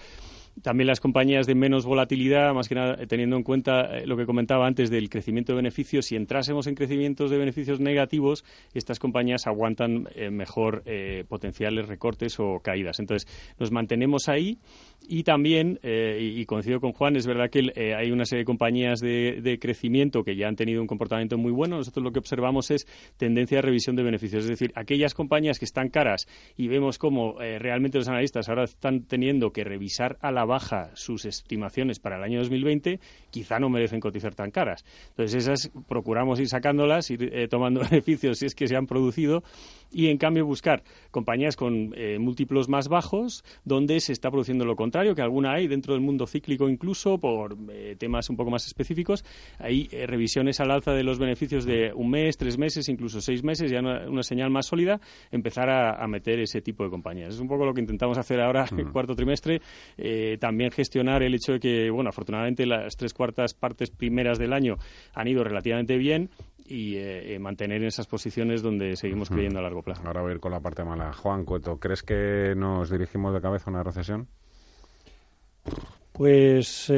También 0.61 0.87
las 0.87 1.00
compañías 1.00 1.47
de 1.47 1.54
menos 1.54 1.87
volatilidad, 1.87 2.52
más 2.52 2.68
que 2.68 2.75
nada 2.75 2.97
eh, 3.00 3.06
teniendo 3.06 3.37
en 3.37 3.42
cuenta 3.42 3.99
eh, 3.99 4.06
lo 4.06 4.18
que 4.18 4.26
comentaba 4.26 4.66
antes 4.66 4.90
del 4.90 5.09
crecimiento 5.09 5.52
de 5.52 5.56
beneficios, 5.56 6.06
si 6.06 6.16
entrásemos 6.16 6.66
en 6.66 6.75
crecimientos 6.75 7.30
de 7.30 7.38
beneficios 7.38 7.80
negativos, 7.80 8.44
estas 8.75 8.99
compañías 8.99 9.47
aguantan 9.47 10.09
eh, 10.14 10.30
mejor 10.30 10.82
potenciales 11.28 11.87
recortes 11.88 12.38
o 12.38 12.61
caídas. 12.61 12.99
Entonces, 12.99 13.28
nos 13.59 13.71
mantenemos 13.71 14.28
ahí 14.28 14.59
y 15.09 15.23
también, 15.23 15.78
y, 15.82 16.44
coincido 16.47 16.80
con 16.80 16.92
Juan, 16.92 17.16
es 17.16 17.26
verdad 17.26 17.50
que 17.50 17.94
hay 17.97 18.11
una 18.11 18.25
serie 18.25 18.40
de 18.40 18.47
compañías 18.47 19.00
de, 19.00 19.40
de, 19.42 19.59
crecimiento 19.59 20.23
que 20.23 20.37
ya 20.37 20.49
han 20.49 20.56
tenido 20.56 20.80
un 20.80 20.87
comportamiento 20.87 21.38
muy 21.38 21.52
bueno. 21.52 21.76
Nosotros 21.76 22.04
lo 22.04 22.12
que 22.12 22.18
observamos 22.18 22.71
es 22.71 22.87
tendencia 23.16 23.59
de 23.59 23.62
revisión 23.62 23.97
de 23.97 24.02
beneficios, 24.02 24.44
es 24.44 24.50
decir, 24.50 24.73
aquellas 24.75 25.14
compañías 25.14 25.59
que 25.59 25.64
están 25.64 25.88
caras 25.88 26.26
y 26.56 26.68
vemos 26.68 26.99
cómo 26.99 27.37
realmente 27.38 27.99
los 27.99 28.09
analistas 28.09 28.49
ahora 28.49 28.64
están 28.64 29.04
teniendo 29.04 29.52
que 29.52 29.64
revisar 29.64 30.18
a 30.21 30.30
la 30.30 30.41
baja 30.44 30.90
sus 30.94 31.25
estimaciones 31.25 31.99
para 31.99 32.16
el 32.16 32.22
año 32.22 32.38
2020, 32.38 33.00
quizá 33.30 33.58
no 33.58 33.68
merecen 33.68 34.00
cotizar 34.00 34.34
tan 34.34 34.50
caras. 34.50 34.84
Entonces, 35.11 35.46
esas 35.46 35.70
procuramos 35.88 36.40
ir 36.40 36.49
sacándolas, 36.49 37.11
ir 37.11 37.30
eh, 37.32 37.49
tomando 37.49 37.80
beneficios 37.90 38.38
si 38.38 38.46
es 38.46 38.54
que 38.54 38.66
se 38.66 38.76
han 38.76 38.87
producido 38.87 39.42
y, 39.92 40.08
en 40.08 40.18
cambio, 40.18 40.46
buscar 40.46 40.82
compañías 41.11 41.56
con 41.56 41.92
eh, 41.96 42.18
múltiplos 42.18 42.68
más 42.68 42.88
bajos 42.88 43.44
donde 43.64 44.00
se 44.00 44.12
está 44.12 44.30
produciendo 44.30 44.64
lo 44.64 44.76
contrario, 44.76 45.14
que 45.14 45.22
alguna 45.22 45.52
hay 45.52 45.68
dentro 45.68 45.94
del 45.94 46.02
mundo 46.02 46.26
cíclico 46.26 46.68
incluso 46.68 47.18
por 47.18 47.56
eh, 47.70 47.96
temas 47.99 48.30
un 48.30 48.37
poco 48.37 48.50
más 48.50 48.66
específicos. 48.66 49.25
Hay 49.58 49.88
revisiones 49.88 50.61
al 50.61 50.70
alza 50.70 50.92
de 50.92 51.02
los 51.02 51.18
beneficios 51.18 51.64
de 51.64 51.92
un 51.94 52.11
mes, 52.11 52.37
tres 52.37 52.58
meses, 52.58 52.88
incluso 52.88 53.20
seis 53.20 53.42
meses, 53.42 53.70
ya 53.70 53.80
una, 53.80 54.22
señal 54.22 54.50
más 54.50 54.66
sólida, 54.66 55.00
empezar 55.30 55.68
a, 55.70 56.06
meter 56.06 56.40
ese 56.40 56.61
tipo 56.61 56.84
de 56.84 56.90
compañías. 56.90 57.34
Es 57.34 57.40
un 57.40 57.49
poco 57.49 57.64
lo 57.64 57.72
que 57.72 57.80
intentamos 57.80 58.18
hacer 58.18 58.40
ahora, 58.40 58.66
el 58.76 58.90
cuarto 58.90 59.14
trimestre. 59.14 59.61
Eh, 59.96 60.37
también 60.38 60.70
gestionar 60.70 61.22
el 61.22 61.34
hecho 61.34 61.52
de 61.52 61.61
que, 61.61 61.90
bueno, 61.90 62.11
afortunadamente 62.11 62.66
las 62.66 62.96
tres 62.96 63.14
cuartas 63.14 63.54
partes 63.54 63.90
primeras 63.90 64.38
del 64.38 64.52
año 64.52 64.76
han 65.14 65.28
ido 65.28 65.44
relativamente 65.44 65.96
bien 65.96 66.30
y 66.73 66.97
eh, 66.97 67.35
eh, 67.35 67.38
mantener 67.38 67.85
esas 67.85 68.07
posiciones 68.07 68.62
donde 68.62 68.97
seguimos 68.97 69.29
creyendo 69.29 69.59
a 69.59 69.62
largo 69.62 69.83
plazo. 69.83 70.02
Ahora 70.07 70.23
voy 70.23 70.33
a 70.33 70.35
ir 70.35 70.41
con 70.41 70.52
la 70.52 70.61
parte 70.61 70.83
mala. 70.85 71.12
Juan 71.12 71.45
Cueto, 71.45 71.79
¿crees 71.79 72.02
que 72.02 72.55
nos 72.57 72.91
dirigimos 72.91 73.35
de 73.35 73.43
cabeza 73.43 73.69
a 73.69 73.75
una 73.75 73.83
recesión? 73.83 74.29
Pues 76.12 76.91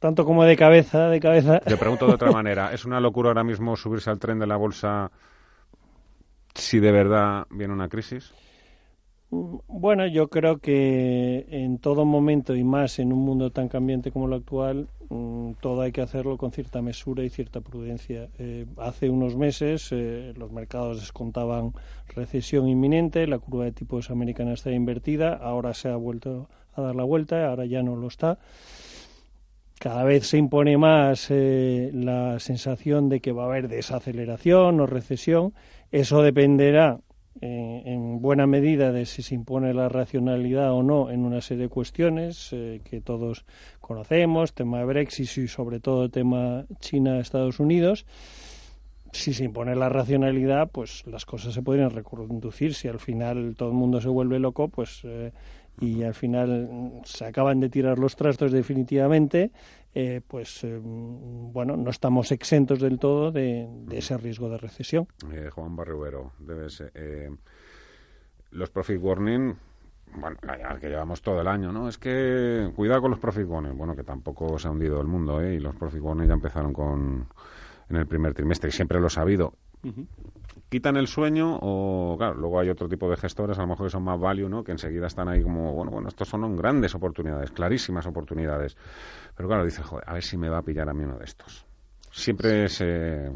tanto 0.00 0.24
como 0.24 0.44
de 0.44 0.56
cabeza, 0.56 1.08
de 1.08 1.20
cabeza. 1.20 1.60
Te 1.60 1.76
pregunto 1.76 2.06
de 2.06 2.14
otra 2.14 2.30
manera. 2.32 2.72
¿Es 2.72 2.84
una 2.84 3.00
locura 3.00 3.30
ahora 3.30 3.44
mismo 3.44 3.76
subirse 3.76 4.10
al 4.10 4.18
tren 4.18 4.38
de 4.38 4.46
la 4.46 4.56
bolsa 4.56 5.10
si 6.54 6.80
de 6.80 6.90
verdad 6.90 7.46
viene 7.50 7.72
una 7.74 7.88
crisis? 7.88 8.34
Bueno, 9.30 10.06
yo 10.06 10.28
creo 10.30 10.58
que 10.58 11.46
en 11.50 11.78
todo 11.78 12.06
momento 12.06 12.56
y 12.56 12.64
más 12.64 12.98
en 12.98 13.12
un 13.12 13.18
mundo 13.20 13.50
tan 13.50 13.68
cambiante 13.68 14.10
como 14.10 14.26
el 14.26 14.32
actual, 14.32 14.88
mm, 15.10 15.52
todo 15.60 15.82
hay 15.82 15.92
que 15.92 16.00
hacerlo 16.00 16.38
con 16.38 16.50
cierta 16.50 16.80
mesura 16.80 17.22
y 17.24 17.28
cierta 17.28 17.60
prudencia. 17.60 18.30
Eh, 18.38 18.64
hace 18.78 19.10
unos 19.10 19.36
meses 19.36 19.88
eh, 19.92 20.32
los 20.34 20.50
mercados 20.50 21.00
descontaban 21.00 21.74
recesión 22.14 22.68
inminente, 22.68 23.26
la 23.26 23.38
curva 23.38 23.64
de 23.64 23.72
tipos 23.72 24.10
americana 24.10 24.54
está 24.54 24.72
invertida, 24.72 25.34
ahora 25.34 25.74
se 25.74 25.90
ha 25.90 25.96
vuelto 25.96 26.48
a 26.74 26.80
dar 26.80 26.96
la 26.96 27.04
vuelta, 27.04 27.48
ahora 27.50 27.66
ya 27.66 27.82
no 27.82 27.96
lo 27.96 28.08
está. 28.08 28.38
Cada 29.78 30.04
vez 30.04 30.26
se 30.26 30.38
impone 30.38 30.78
más 30.78 31.26
eh, 31.30 31.90
la 31.92 32.40
sensación 32.40 33.10
de 33.10 33.20
que 33.20 33.32
va 33.32 33.42
a 33.44 33.46
haber 33.46 33.68
desaceleración 33.68 34.80
o 34.80 34.86
recesión. 34.86 35.52
Eso 35.92 36.22
dependerá 36.22 37.00
eh, 37.40 37.82
en 37.84 38.20
buena 38.20 38.46
medida 38.46 38.90
de 38.90 39.06
si 39.06 39.22
se 39.22 39.34
impone 39.34 39.72
la 39.72 39.88
racionalidad 39.88 40.72
o 40.72 40.82
no 40.82 41.10
en 41.10 41.20
una 41.20 41.40
serie 41.40 41.64
de 41.64 41.68
cuestiones 41.68 42.48
eh, 42.52 42.80
que 42.82 43.00
todos 43.00 43.44
conocemos, 43.80 44.54
tema 44.54 44.78
de 44.78 44.84
Brexit 44.84 45.38
y 45.38 45.48
sobre 45.48 45.78
todo 45.78 46.08
tema 46.08 46.64
China-Estados 46.80 47.60
Unidos. 47.60 48.06
Si 49.12 49.32
se 49.32 49.44
impone 49.44 49.74
la 49.74 49.88
racionalidad, 49.88 50.70
pues 50.70 51.06
las 51.06 51.24
cosas 51.24 51.54
se 51.54 51.62
podrían 51.62 51.90
reconducir. 51.90 52.74
Si 52.74 52.88
al 52.88 52.98
final 52.98 53.54
todo 53.56 53.70
el 53.70 53.74
mundo 53.74 54.00
se 54.00 54.08
vuelve 54.08 54.38
loco, 54.38 54.68
pues 54.68 55.00
eh, 55.04 55.32
y 55.80 56.02
al 56.02 56.14
final 56.14 57.00
se 57.04 57.24
acaban 57.24 57.60
de 57.60 57.68
tirar 57.68 57.98
los 57.98 58.16
trastos 58.16 58.52
definitivamente, 58.52 59.52
eh, 60.00 60.20
pues 60.24 60.62
eh, 60.62 60.78
bueno, 60.80 61.76
no 61.76 61.90
estamos 61.90 62.30
exentos 62.30 62.78
del 62.78 63.00
todo 63.00 63.32
de, 63.32 63.68
ese 63.90 64.16
riesgo 64.16 64.48
de 64.48 64.56
recesión. 64.56 65.08
Eh, 65.32 65.50
Juan 65.52 65.74
Barrubero, 65.74 66.34
debes, 66.38 66.84
los 68.52 68.70
profit 68.70 69.02
warning, 69.02 69.56
bueno, 70.14 70.36
que 70.80 70.88
llevamos 70.88 71.20
todo 71.20 71.40
el 71.40 71.48
año, 71.48 71.72
¿no? 71.72 71.88
Es 71.88 71.98
que 71.98 72.70
cuidado 72.76 73.02
con 73.02 73.10
los 73.10 73.18
profit 73.18 73.48
warning, 73.48 73.76
bueno, 73.76 73.96
que 73.96 74.04
tampoco 74.04 74.56
se 74.56 74.68
ha 74.68 74.70
hundido 74.70 75.00
el 75.00 75.08
mundo, 75.08 75.42
¿eh? 75.42 75.54
Y 75.54 75.58
los 75.58 75.74
profit 75.74 76.00
warning 76.00 76.28
ya 76.28 76.34
empezaron 76.34 76.72
con 76.72 77.26
en 77.88 77.96
el 77.96 78.06
primer 78.06 78.34
trimestre 78.34 78.68
y 78.68 78.72
siempre 78.72 79.00
lo 79.00 79.08
ha 79.12 79.20
habido 79.20 79.54
quitan 80.68 80.96
el 80.96 81.06
sueño 81.06 81.58
o, 81.60 82.16
claro, 82.18 82.34
luego 82.34 82.60
hay 82.60 82.68
otro 82.68 82.88
tipo 82.88 83.08
de 83.08 83.16
gestores, 83.16 83.58
a 83.58 83.62
lo 83.62 83.68
mejor 83.68 83.86
que 83.86 83.90
son 83.90 84.02
más 84.02 84.18
value, 84.18 84.48
¿no? 84.48 84.62
Que 84.62 84.72
enseguida 84.72 85.06
están 85.06 85.28
ahí 85.28 85.42
como, 85.42 85.72
bueno, 85.72 85.90
bueno, 85.90 86.08
estos 86.08 86.28
son 86.28 86.56
grandes 86.56 86.94
oportunidades, 86.94 87.50
clarísimas 87.50 88.06
oportunidades. 88.06 88.76
Pero 89.36 89.48
claro, 89.48 89.64
dice, 89.64 89.82
joder, 89.82 90.04
a 90.08 90.14
ver 90.14 90.22
si 90.22 90.36
me 90.36 90.48
va 90.48 90.58
a 90.58 90.62
pillar 90.62 90.88
a 90.88 90.94
mí 90.94 91.04
uno 91.04 91.18
de 91.18 91.24
estos. 91.24 91.64
Siempre 92.10 92.68
se 92.68 93.30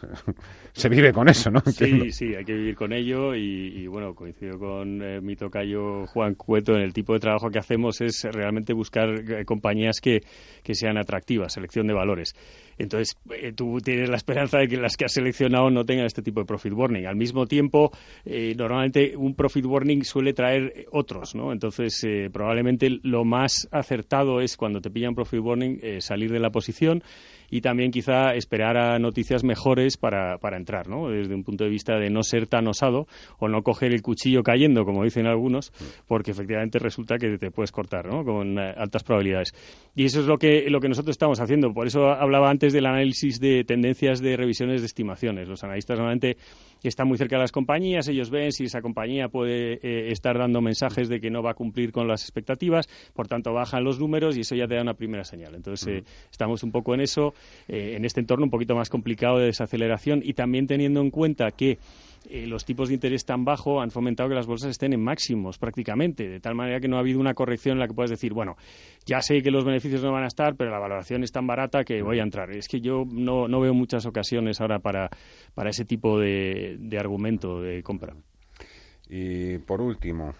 se 0.72 0.88
vive 0.88 1.12
con 1.12 1.28
eso, 1.28 1.50
¿no? 1.50 1.60
Sí, 1.60 2.12
sí, 2.12 2.34
hay 2.34 2.44
que 2.44 2.54
vivir 2.54 2.76
con 2.76 2.92
ello 2.92 3.34
y, 3.34 3.86
bueno, 3.86 4.14
coincido 4.14 4.58
con 4.58 5.02
eh, 5.02 5.20
mi 5.20 5.36
tocayo 5.36 6.06
Juan 6.06 6.34
Cueto 6.34 6.74
en 6.74 6.82
el 6.82 6.92
tipo 6.92 7.12
de 7.12 7.20
trabajo 7.20 7.50
que 7.50 7.58
hacemos 7.58 8.00
es 8.00 8.24
realmente 8.24 8.72
buscar 8.72 9.08
eh, 9.08 9.44
compañías 9.44 10.00
que, 10.00 10.22
que, 10.62 10.74
sean 10.74 10.98
atractivas, 10.98 11.52
selección 11.52 11.86
de 11.86 11.94
valores. 11.94 12.34
Entonces, 12.78 13.16
eh, 13.30 13.52
tú 13.52 13.80
tienes 13.80 14.08
la 14.08 14.16
esperanza 14.16 14.58
de 14.58 14.68
que 14.68 14.76
las 14.76 14.96
que 14.96 15.04
has 15.04 15.12
seleccionado 15.12 15.70
no 15.70 15.84
tengan 15.84 16.06
este 16.06 16.22
tipo 16.22 16.40
de 16.40 16.46
profit 16.46 16.72
warning. 16.72 17.06
Al 17.06 17.16
mismo 17.16 17.46
tiempo, 17.46 17.90
normalmente 18.24 19.16
un 19.16 19.34
profit 19.34 19.64
warning 19.64 20.04
suele 20.04 20.32
traer 20.32 20.86
otros, 20.92 21.34
¿no? 21.34 21.52
Entonces, 21.52 22.06
probablemente 22.32 23.00
lo 23.02 23.24
más 23.24 23.68
acertado 23.72 24.40
es 24.40 24.56
cuando 24.56 24.80
te 24.80 24.90
pillan 24.90 25.14
profit 25.14 25.40
warning 25.40 25.80
salir 26.00 26.30
de 26.30 26.38
la 26.38 26.50
posición 26.50 27.02
y 27.50 27.60
también 27.60 27.90
quizá 27.90 28.34
esperar 28.34 28.76
a 28.76 28.98
noticias 28.98 29.44
mejores 29.44 29.96
para, 29.96 30.38
para 30.38 30.56
entrar, 30.56 30.88
¿no? 30.88 31.08
Desde 31.08 31.34
un 31.34 31.44
punto 31.44 31.64
de 31.64 31.70
vista 31.70 31.98
de 31.98 32.10
no 32.10 32.22
ser 32.22 32.46
tan 32.46 32.66
osado 32.68 33.06
o 33.38 33.48
no 33.48 33.62
coger 33.62 33.92
el 33.92 34.02
cuchillo 34.02 34.42
cayendo, 34.42 34.84
como 34.84 35.04
dicen 35.04 35.26
algunos, 35.26 35.72
porque 36.06 36.30
efectivamente 36.30 36.78
resulta 36.78 37.18
que 37.18 37.38
te 37.38 37.50
puedes 37.50 37.72
cortar, 37.72 38.06
¿no? 38.06 38.24
Con 38.24 38.58
eh, 38.58 38.74
altas 38.76 39.02
probabilidades. 39.04 39.54
Y 39.94 40.04
eso 40.04 40.20
es 40.20 40.26
lo 40.26 40.38
que, 40.38 40.68
lo 40.70 40.80
que 40.80 40.88
nosotros 40.88 41.14
estamos 41.14 41.40
haciendo. 41.40 41.72
Por 41.72 41.86
eso 41.86 42.10
hablaba 42.10 42.50
antes 42.50 42.72
del 42.72 42.86
análisis 42.86 43.40
de 43.40 43.64
tendencias 43.64 44.20
de 44.20 44.36
revisiones 44.36 44.80
de 44.80 44.86
estimaciones. 44.86 45.48
Los 45.48 45.64
analistas 45.64 45.98
normalmente 45.98 46.36
están 46.82 47.08
muy 47.08 47.18
cerca 47.18 47.36
de 47.36 47.42
las 47.42 47.52
compañías, 47.52 48.06
ellos 48.08 48.30
ven 48.30 48.52
si 48.52 48.64
esa 48.64 48.80
compañía 48.80 49.28
puede 49.28 49.80
eh, 49.82 50.12
estar 50.12 50.38
dando 50.38 50.60
mensajes 50.60 51.08
de 51.08 51.20
que 51.20 51.30
no 51.30 51.42
va 51.42 51.52
a 51.52 51.54
cumplir 51.54 51.90
con 51.90 52.06
las 52.06 52.22
expectativas, 52.22 52.88
por 53.14 53.26
tanto 53.26 53.52
bajan 53.52 53.82
los 53.82 53.98
números 53.98 54.36
y 54.36 54.40
eso 54.40 54.54
ya 54.54 54.68
te 54.68 54.76
da 54.76 54.82
una 54.82 54.94
primera 54.94 55.24
señal. 55.24 55.54
Entonces 55.54 55.88
eh, 55.88 56.04
estamos 56.30 56.62
un 56.62 56.70
poco 56.70 56.94
en 56.94 57.00
eso, 57.00 57.34
eh, 57.68 57.94
en 57.96 58.04
este 58.04 58.20
entorno 58.20 58.44
un 58.44 58.50
poquito 58.50 58.74
más 58.74 58.88
complicado 58.88 59.38
de 59.38 59.46
desaceleración 59.46 60.20
y 60.24 60.34
también 60.34 60.66
teniendo 60.66 61.00
en 61.00 61.10
cuenta 61.10 61.50
que 61.50 61.78
eh, 62.28 62.46
los 62.46 62.64
tipos 62.64 62.88
de 62.88 62.94
interés 62.94 63.24
tan 63.24 63.44
bajos 63.44 63.82
han 63.82 63.90
fomentado 63.90 64.28
que 64.28 64.34
las 64.34 64.46
bolsas 64.46 64.70
estén 64.70 64.92
en 64.92 65.02
máximos 65.02 65.58
prácticamente, 65.58 66.28
de 66.28 66.40
tal 66.40 66.54
manera 66.54 66.80
que 66.80 66.88
no 66.88 66.96
ha 66.96 67.00
habido 67.00 67.20
una 67.20 67.34
corrección 67.34 67.74
en 67.74 67.80
la 67.80 67.88
que 67.88 67.94
puedas 67.94 68.10
decir, 68.10 68.34
bueno, 68.34 68.56
ya 69.06 69.22
sé 69.22 69.42
que 69.42 69.50
los 69.50 69.64
beneficios 69.64 70.02
no 70.02 70.12
van 70.12 70.24
a 70.24 70.28
estar, 70.28 70.54
pero 70.56 70.70
la 70.70 70.78
valoración 70.78 71.22
es 71.22 71.32
tan 71.32 71.46
barata 71.46 71.84
que 71.84 72.02
voy 72.02 72.18
a 72.18 72.22
entrar. 72.22 72.50
Es 72.50 72.68
que 72.68 72.80
yo 72.80 73.04
no, 73.10 73.48
veo 73.60 73.72
muchas 73.72 74.04
ocasiones 74.04 74.60
ahora 74.60 74.78
para, 74.80 75.08
para 75.54 75.70
ese 75.70 75.84
tipo 75.84 76.18
de, 76.18 76.76
de 76.78 76.98
argumento 76.98 77.62
de 77.62 77.82
compra. 77.82 78.14
Y 79.08 79.58
por 79.58 79.80
último, 79.80 80.34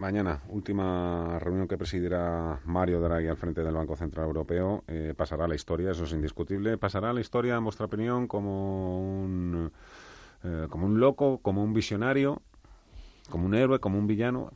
Mañana, 0.00 0.40
última 0.48 1.38
reunión 1.40 1.68
que 1.68 1.76
presidirá 1.76 2.58
Mario 2.64 3.02
Draghi 3.02 3.28
al 3.28 3.36
frente 3.36 3.62
del 3.62 3.74
Banco 3.74 3.96
Central 3.96 4.28
Europeo. 4.28 4.82
Eh, 4.88 5.12
pasará 5.14 5.46
la 5.46 5.54
historia, 5.54 5.90
eso 5.90 6.04
es 6.04 6.12
indiscutible. 6.14 6.78
Pasará 6.78 7.12
la 7.12 7.20
historia, 7.20 7.56
en 7.56 7.64
vuestra 7.64 7.84
opinión, 7.84 8.26
como 8.26 8.98
un, 8.98 9.70
eh, 10.42 10.66
como 10.70 10.86
un 10.86 11.00
loco, 11.00 11.40
como 11.42 11.62
un 11.62 11.74
visionario, 11.74 12.40
como 13.28 13.44
un 13.44 13.54
héroe, 13.54 13.78
como 13.78 13.98
un 13.98 14.06
villano. 14.06 14.50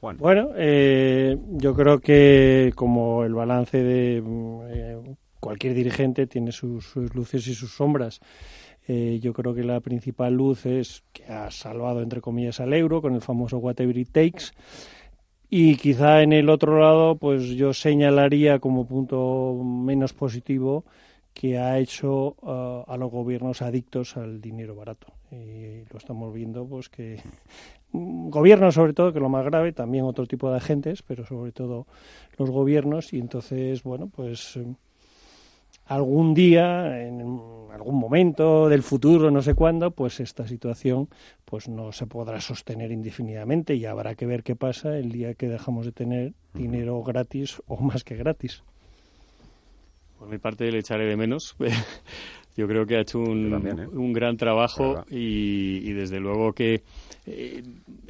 Bueno, 0.00 0.50
eh, 0.54 1.36
yo 1.54 1.74
creo 1.74 1.98
que 1.98 2.72
como 2.76 3.24
el 3.24 3.34
balance 3.34 3.82
de 3.82 5.16
cualquier 5.40 5.74
dirigente 5.74 6.28
tiene 6.28 6.52
sus, 6.52 6.94
luces 6.94 7.46
y 7.48 7.54
sus 7.54 7.74
sombras. 7.74 8.20
Eh, 8.88 9.18
yo 9.20 9.32
creo 9.32 9.54
que 9.54 9.64
la 9.64 9.80
principal 9.80 10.34
luz 10.34 10.64
es 10.66 11.02
que 11.12 11.24
ha 11.24 11.50
salvado, 11.50 12.02
entre 12.02 12.20
comillas, 12.20 12.60
al 12.60 12.72
euro 12.72 13.02
con 13.02 13.14
el 13.14 13.20
famoso 13.20 13.58
whatever 13.58 13.96
it 13.96 14.10
takes. 14.12 14.52
Y 15.48 15.76
quizá 15.76 16.22
en 16.22 16.32
el 16.32 16.48
otro 16.48 16.80
lado, 16.80 17.16
pues 17.16 17.48
yo 17.50 17.72
señalaría 17.72 18.58
como 18.58 18.86
punto 18.86 19.54
menos 19.62 20.12
positivo 20.12 20.84
que 21.32 21.58
ha 21.58 21.78
hecho 21.78 22.36
uh, 22.42 22.90
a 22.90 22.96
los 22.96 23.10
gobiernos 23.10 23.60
adictos 23.62 24.16
al 24.16 24.40
dinero 24.40 24.74
barato. 24.74 25.08
Y 25.30 25.84
lo 25.90 25.98
estamos 25.98 26.32
viendo, 26.32 26.64
pues 26.66 26.88
que 26.88 27.20
gobiernos 27.92 28.74
sobre 28.74 28.92
todo, 28.92 29.12
que 29.12 29.20
lo 29.20 29.28
más 29.28 29.44
grave, 29.44 29.72
también 29.72 30.04
otro 30.04 30.26
tipo 30.26 30.50
de 30.50 30.56
agentes, 30.56 31.02
pero 31.02 31.26
sobre 31.26 31.52
todo 31.52 31.86
los 32.38 32.50
gobiernos. 32.50 33.12
Y 33.12 33.18
entonces, 33.18 33.82
bueno, 33.82 34.08
pues 34.08 34.58
algún 35.86 36.34
día, 36.34 37.02
en 37.02 37.20
algún 37.86 38.00
momento 38.00 38.68
del 38.68 38.82
futuro, 38.82 39.30
no 39.30 39.42
sé 39.42 39.54
cuándo, 39.54 39.92
pues 39.92 40.18
esta 40.18 40.48
situación 40.48 41.08
pues 41.44 41.68
no 41.68 41.92
se 41.92 42.06
podrá 42.06 42.40
sostener 42.40 42.90
indefinidamente 42.90 43.76
y 43.76 43.86
habrá 43.86 44.16
que 44.16 44.26
ver 44.26 44.42
qué 44.42 44.56
pasa 44.56 44.98
el 44.98 45.12
día 45.12 45.34
que 45.34 45.48
dejamos 45.48 45.86
de 45.86 45.92
tener 45.92 46.32
dinero 46.52 47.00
gratis 47.04 47.62
o 47.68 47.76
más 47.76 48.02
que 48.02 48.16
gratis. 48.16 48.64
Por 50.18 50.28
mi 50.28 50.38
parte 50.38 50.72
le 50.72 50.80
echaré 50.80 51.06
de 51.06 51.16
menos. 51.16 51.54
Yo 52.56 52.66
creo 52.66 52.86
que 52.86 52.96
ha 52.96 53.00
hecho 53.00 53.18
un, 53.18 53.52
¿eh? 53.52 53.86
un 53.92 54.12
gran 54.12 54.36
trabajo 54.36 55.04
y, 55.10 55.80
y, 55.84 55.92
desde 55.92 56.20
luego 56.20 56.52
que 56.54 56.82
eh, 57.26 57.62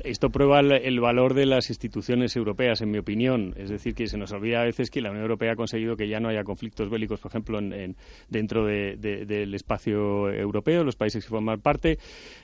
esto 0.04 0.30
prueba 0.30 0.60
el, 0.60 1.00
valor 1.00 1.34
de 1.34 1.46
las 1.46 1.70
instituciones 1.70 2.36
europeas, 2.36 2.80
en 2.82 2.90
mi 2.90 2.98
opinión. 2.98 3.54
Es 3.56 3.70
decir, 3.70 3.94
que 3.94 4.06
se 4.06 4.18
nos 4.18 4.30
olvida 4.32 4.60
a 4.60 4.64
veces 4.64 4.90
que 4.90 5.00
la 5.00 5.10
Unión 5.10 5.22
Europea 5.22 5.52
ha 5.52 5.56
conseguido 5.56 5.96
que 5.96 6.06
ya 6.06 6.20
no 6.20 6.28
haya 6.28 6.44
conflictos 6.44 6.90
bélicos, 6.90 7.18
por 7.18 7.30
ejemplo, 7.30 7.58
en, 7.58 7.96
dentro 8.28 8.66
del 8.66 9.54
espacio 9.54 10.30
europeo, 10.30 10.84
los 10.84 10.96
países 10.96 11.24
que 11.24 11.30
forman 11.30 11.60
parte. 11.60 11.98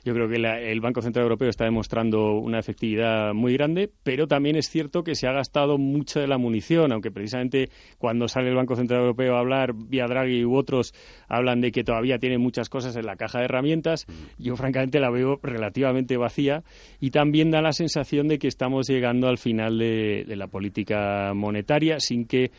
Yo 0.05 0.15
creo 0.15 0.29
que 0.29 0.37
el 0.37 0.81
Banco 0.81 1.03
Central 1.03 1.25
Europeo 1.25 1.51
está 1.51 1.65
demostrando 1.65 2.33
una 2.33 2.59
efectividad 2.59 3.35
muy 3.35 3.53
grande, 3.53 3.91
pero 4.03 4.27
también 4.27 4.57
es 4.57 4.69
cierto 4.69 5.05
que 5.05 5.15
se 5.15 5.29
ha 5.29 5.33
gastado 5.33 5.79
mucha 5.79 6.21
de 6.21 6.27
la 6.27 6.39
munición, 6.39 6.91
aunque 6.91 7.11
precisamente 7.11 7.69
cuando 7.99 8.29
sale 8.29 8.49
el 8.49 8.57
Banco 8.57 8.77
Central 8.77 9.01
Europeo 9.01 9.37
a 9.37 9.41
hablar, 9.41 9.75
vía 9.75 10.07
Draghi 10.07 10.45
u 10.45 10.57
otros, 10.57 10.95
hablan 11.29 11.61
de 11.61 11.71
que 11.71 11.85
todavía 11.93 12.19
tiene 12.19 12.39
muchas 12.39 12.71
cosas 12.71 12.97
en 12.97 13.05
la 13.05 13.17
caja 13.17 13.41
de 13.41 13.45
herramientas. 13.45 14.07
Yo, 14.39 14.57
francamente, 14.57 14.99
la 14.99 15.11
veo 15.11 15.39
relativamente 15.43 16.17
vacía 16.17 16.65
y 17.01 17.11
también 17.11 17.51
da 17.51 17.61
la 17.61 17.75
sensación 17.75 18.29
de 18.29 18.39
que 18.39 18.49
estamos 18.49 18.89
llegando 18.89 19.29
al 19.29 19.37
final 19.37 19.79
de, 19.79 20.25
de 20.27 20.37
la 20.37 20.47
política 20.47 21.35
monetaria 21.35 22.01
sin 22.01 22.25
que 22.25 22.51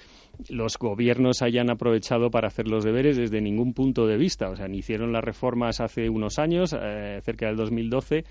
los 0.50 0.78
gobiernos 0.78 1.42
hayan 1.42 1.70
aprovechado 1.70 2.30
para 2.30 2.48
hacer 2.48 2.68
los 2.68 2.84
deberes 2.84 3.18
desde 3.18 3.42
ningún 3.42 3.74
punto 3.74 4.08
de 4.08 4.18
vista. 4.18 4.50
O 4.50 4.56
sea, 4.56 4.68
ni 4.68 4.80
hicieron 4.80 5.14
las 5.14 5.24
reformas 5.24 5.80
hace 5.80 6.10
unos 6.10 6.40
años, 6.40 6.76
eh, 6.80 7.20
cerca 7.24 7.48
del 7.48 7.56
2012, 7.56 8.26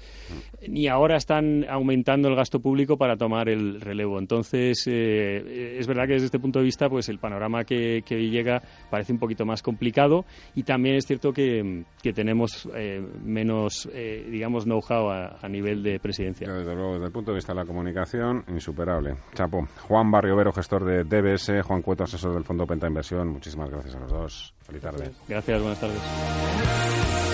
ni 0.69 0.89
ahora 0.89 1.17
están 1.17 1.65
aumentando 1.69 2.29
el 2.29 2.37
gasto 2.37 2.61
público 2.61 2.97
para 2.97 3.17
tomar 3.17 3.49
el 3.49 3.81
relevo. 3.81 4.19
Entonces, 4.19 4.87
eh, 4.87 5.77
es 5.79 5.87
verdad 5.87 6.07
que 6.07 6.15
desde 6.15 6.27
este 6.27 6.39
punto 6.39 6.59
de 6.59 6.65
vista, 6.65 6.89
pues 6.89 7.09
el 7.09 7.19
panorama 7.19 7.65
que, 7.65 8.03
que 8.05 8.29
llega 8.29 8.63
parece 8.91 9.13
un 9.13 9.19
poquito 9.19 9.45
más 9.45 9.63
complicado 9.63 10.25
y 10.55 10.65
también 10.65 10.97
es 10.97 11.07
cierto 11.07 11.33
que, 11.33 11.85
tenemos 12.15 12.69
eh, 12.75 13.01
menos, 13.25 13.89
digamos, 14.29 14.65
know-how 14.65 15.11
a, 15.11 15.49
nivel 15.49 15.83
de 15.83 15.99
presidencia. 15.99 16.51
Desde 16.51 16.75
luego, 16.75 16.95
desde 16.95 17.07
el 17.07 17.13
punto 17.13 17.31
de 17.31 17.37
vista 17.37 17.53
de 17.53 17.61
la 17.61 17.65
comunicación, 17.65 18.45
insuperable. 18.49 19.15
Chapo. 19.35 19.69
Juan 19.83 20.11
Barriovero, 20.11 20.53
gestor 20.53 20.85
de 20.85 21.05
DBS, 21.05 21.63
Juan 21.63 21.83
Cueto, 21.93 22.05
asesor 22.05 22.33
del 22.33 22.43
Fondo 22.43 22.67
Penta 22.67 22.87
Inversión. 22.87 23.29
Muchísimas 23.29 23.69
gracias 23.69 23.95
a 23.97 24.01
los 24.01 24.11
dos. 24.11 24.55
Feliz 24.63 24.81
tarde. 24.81 25.11
Gracias, 25.29 25.61
buenas 25.61 25.79
tardes. 25.79 27.32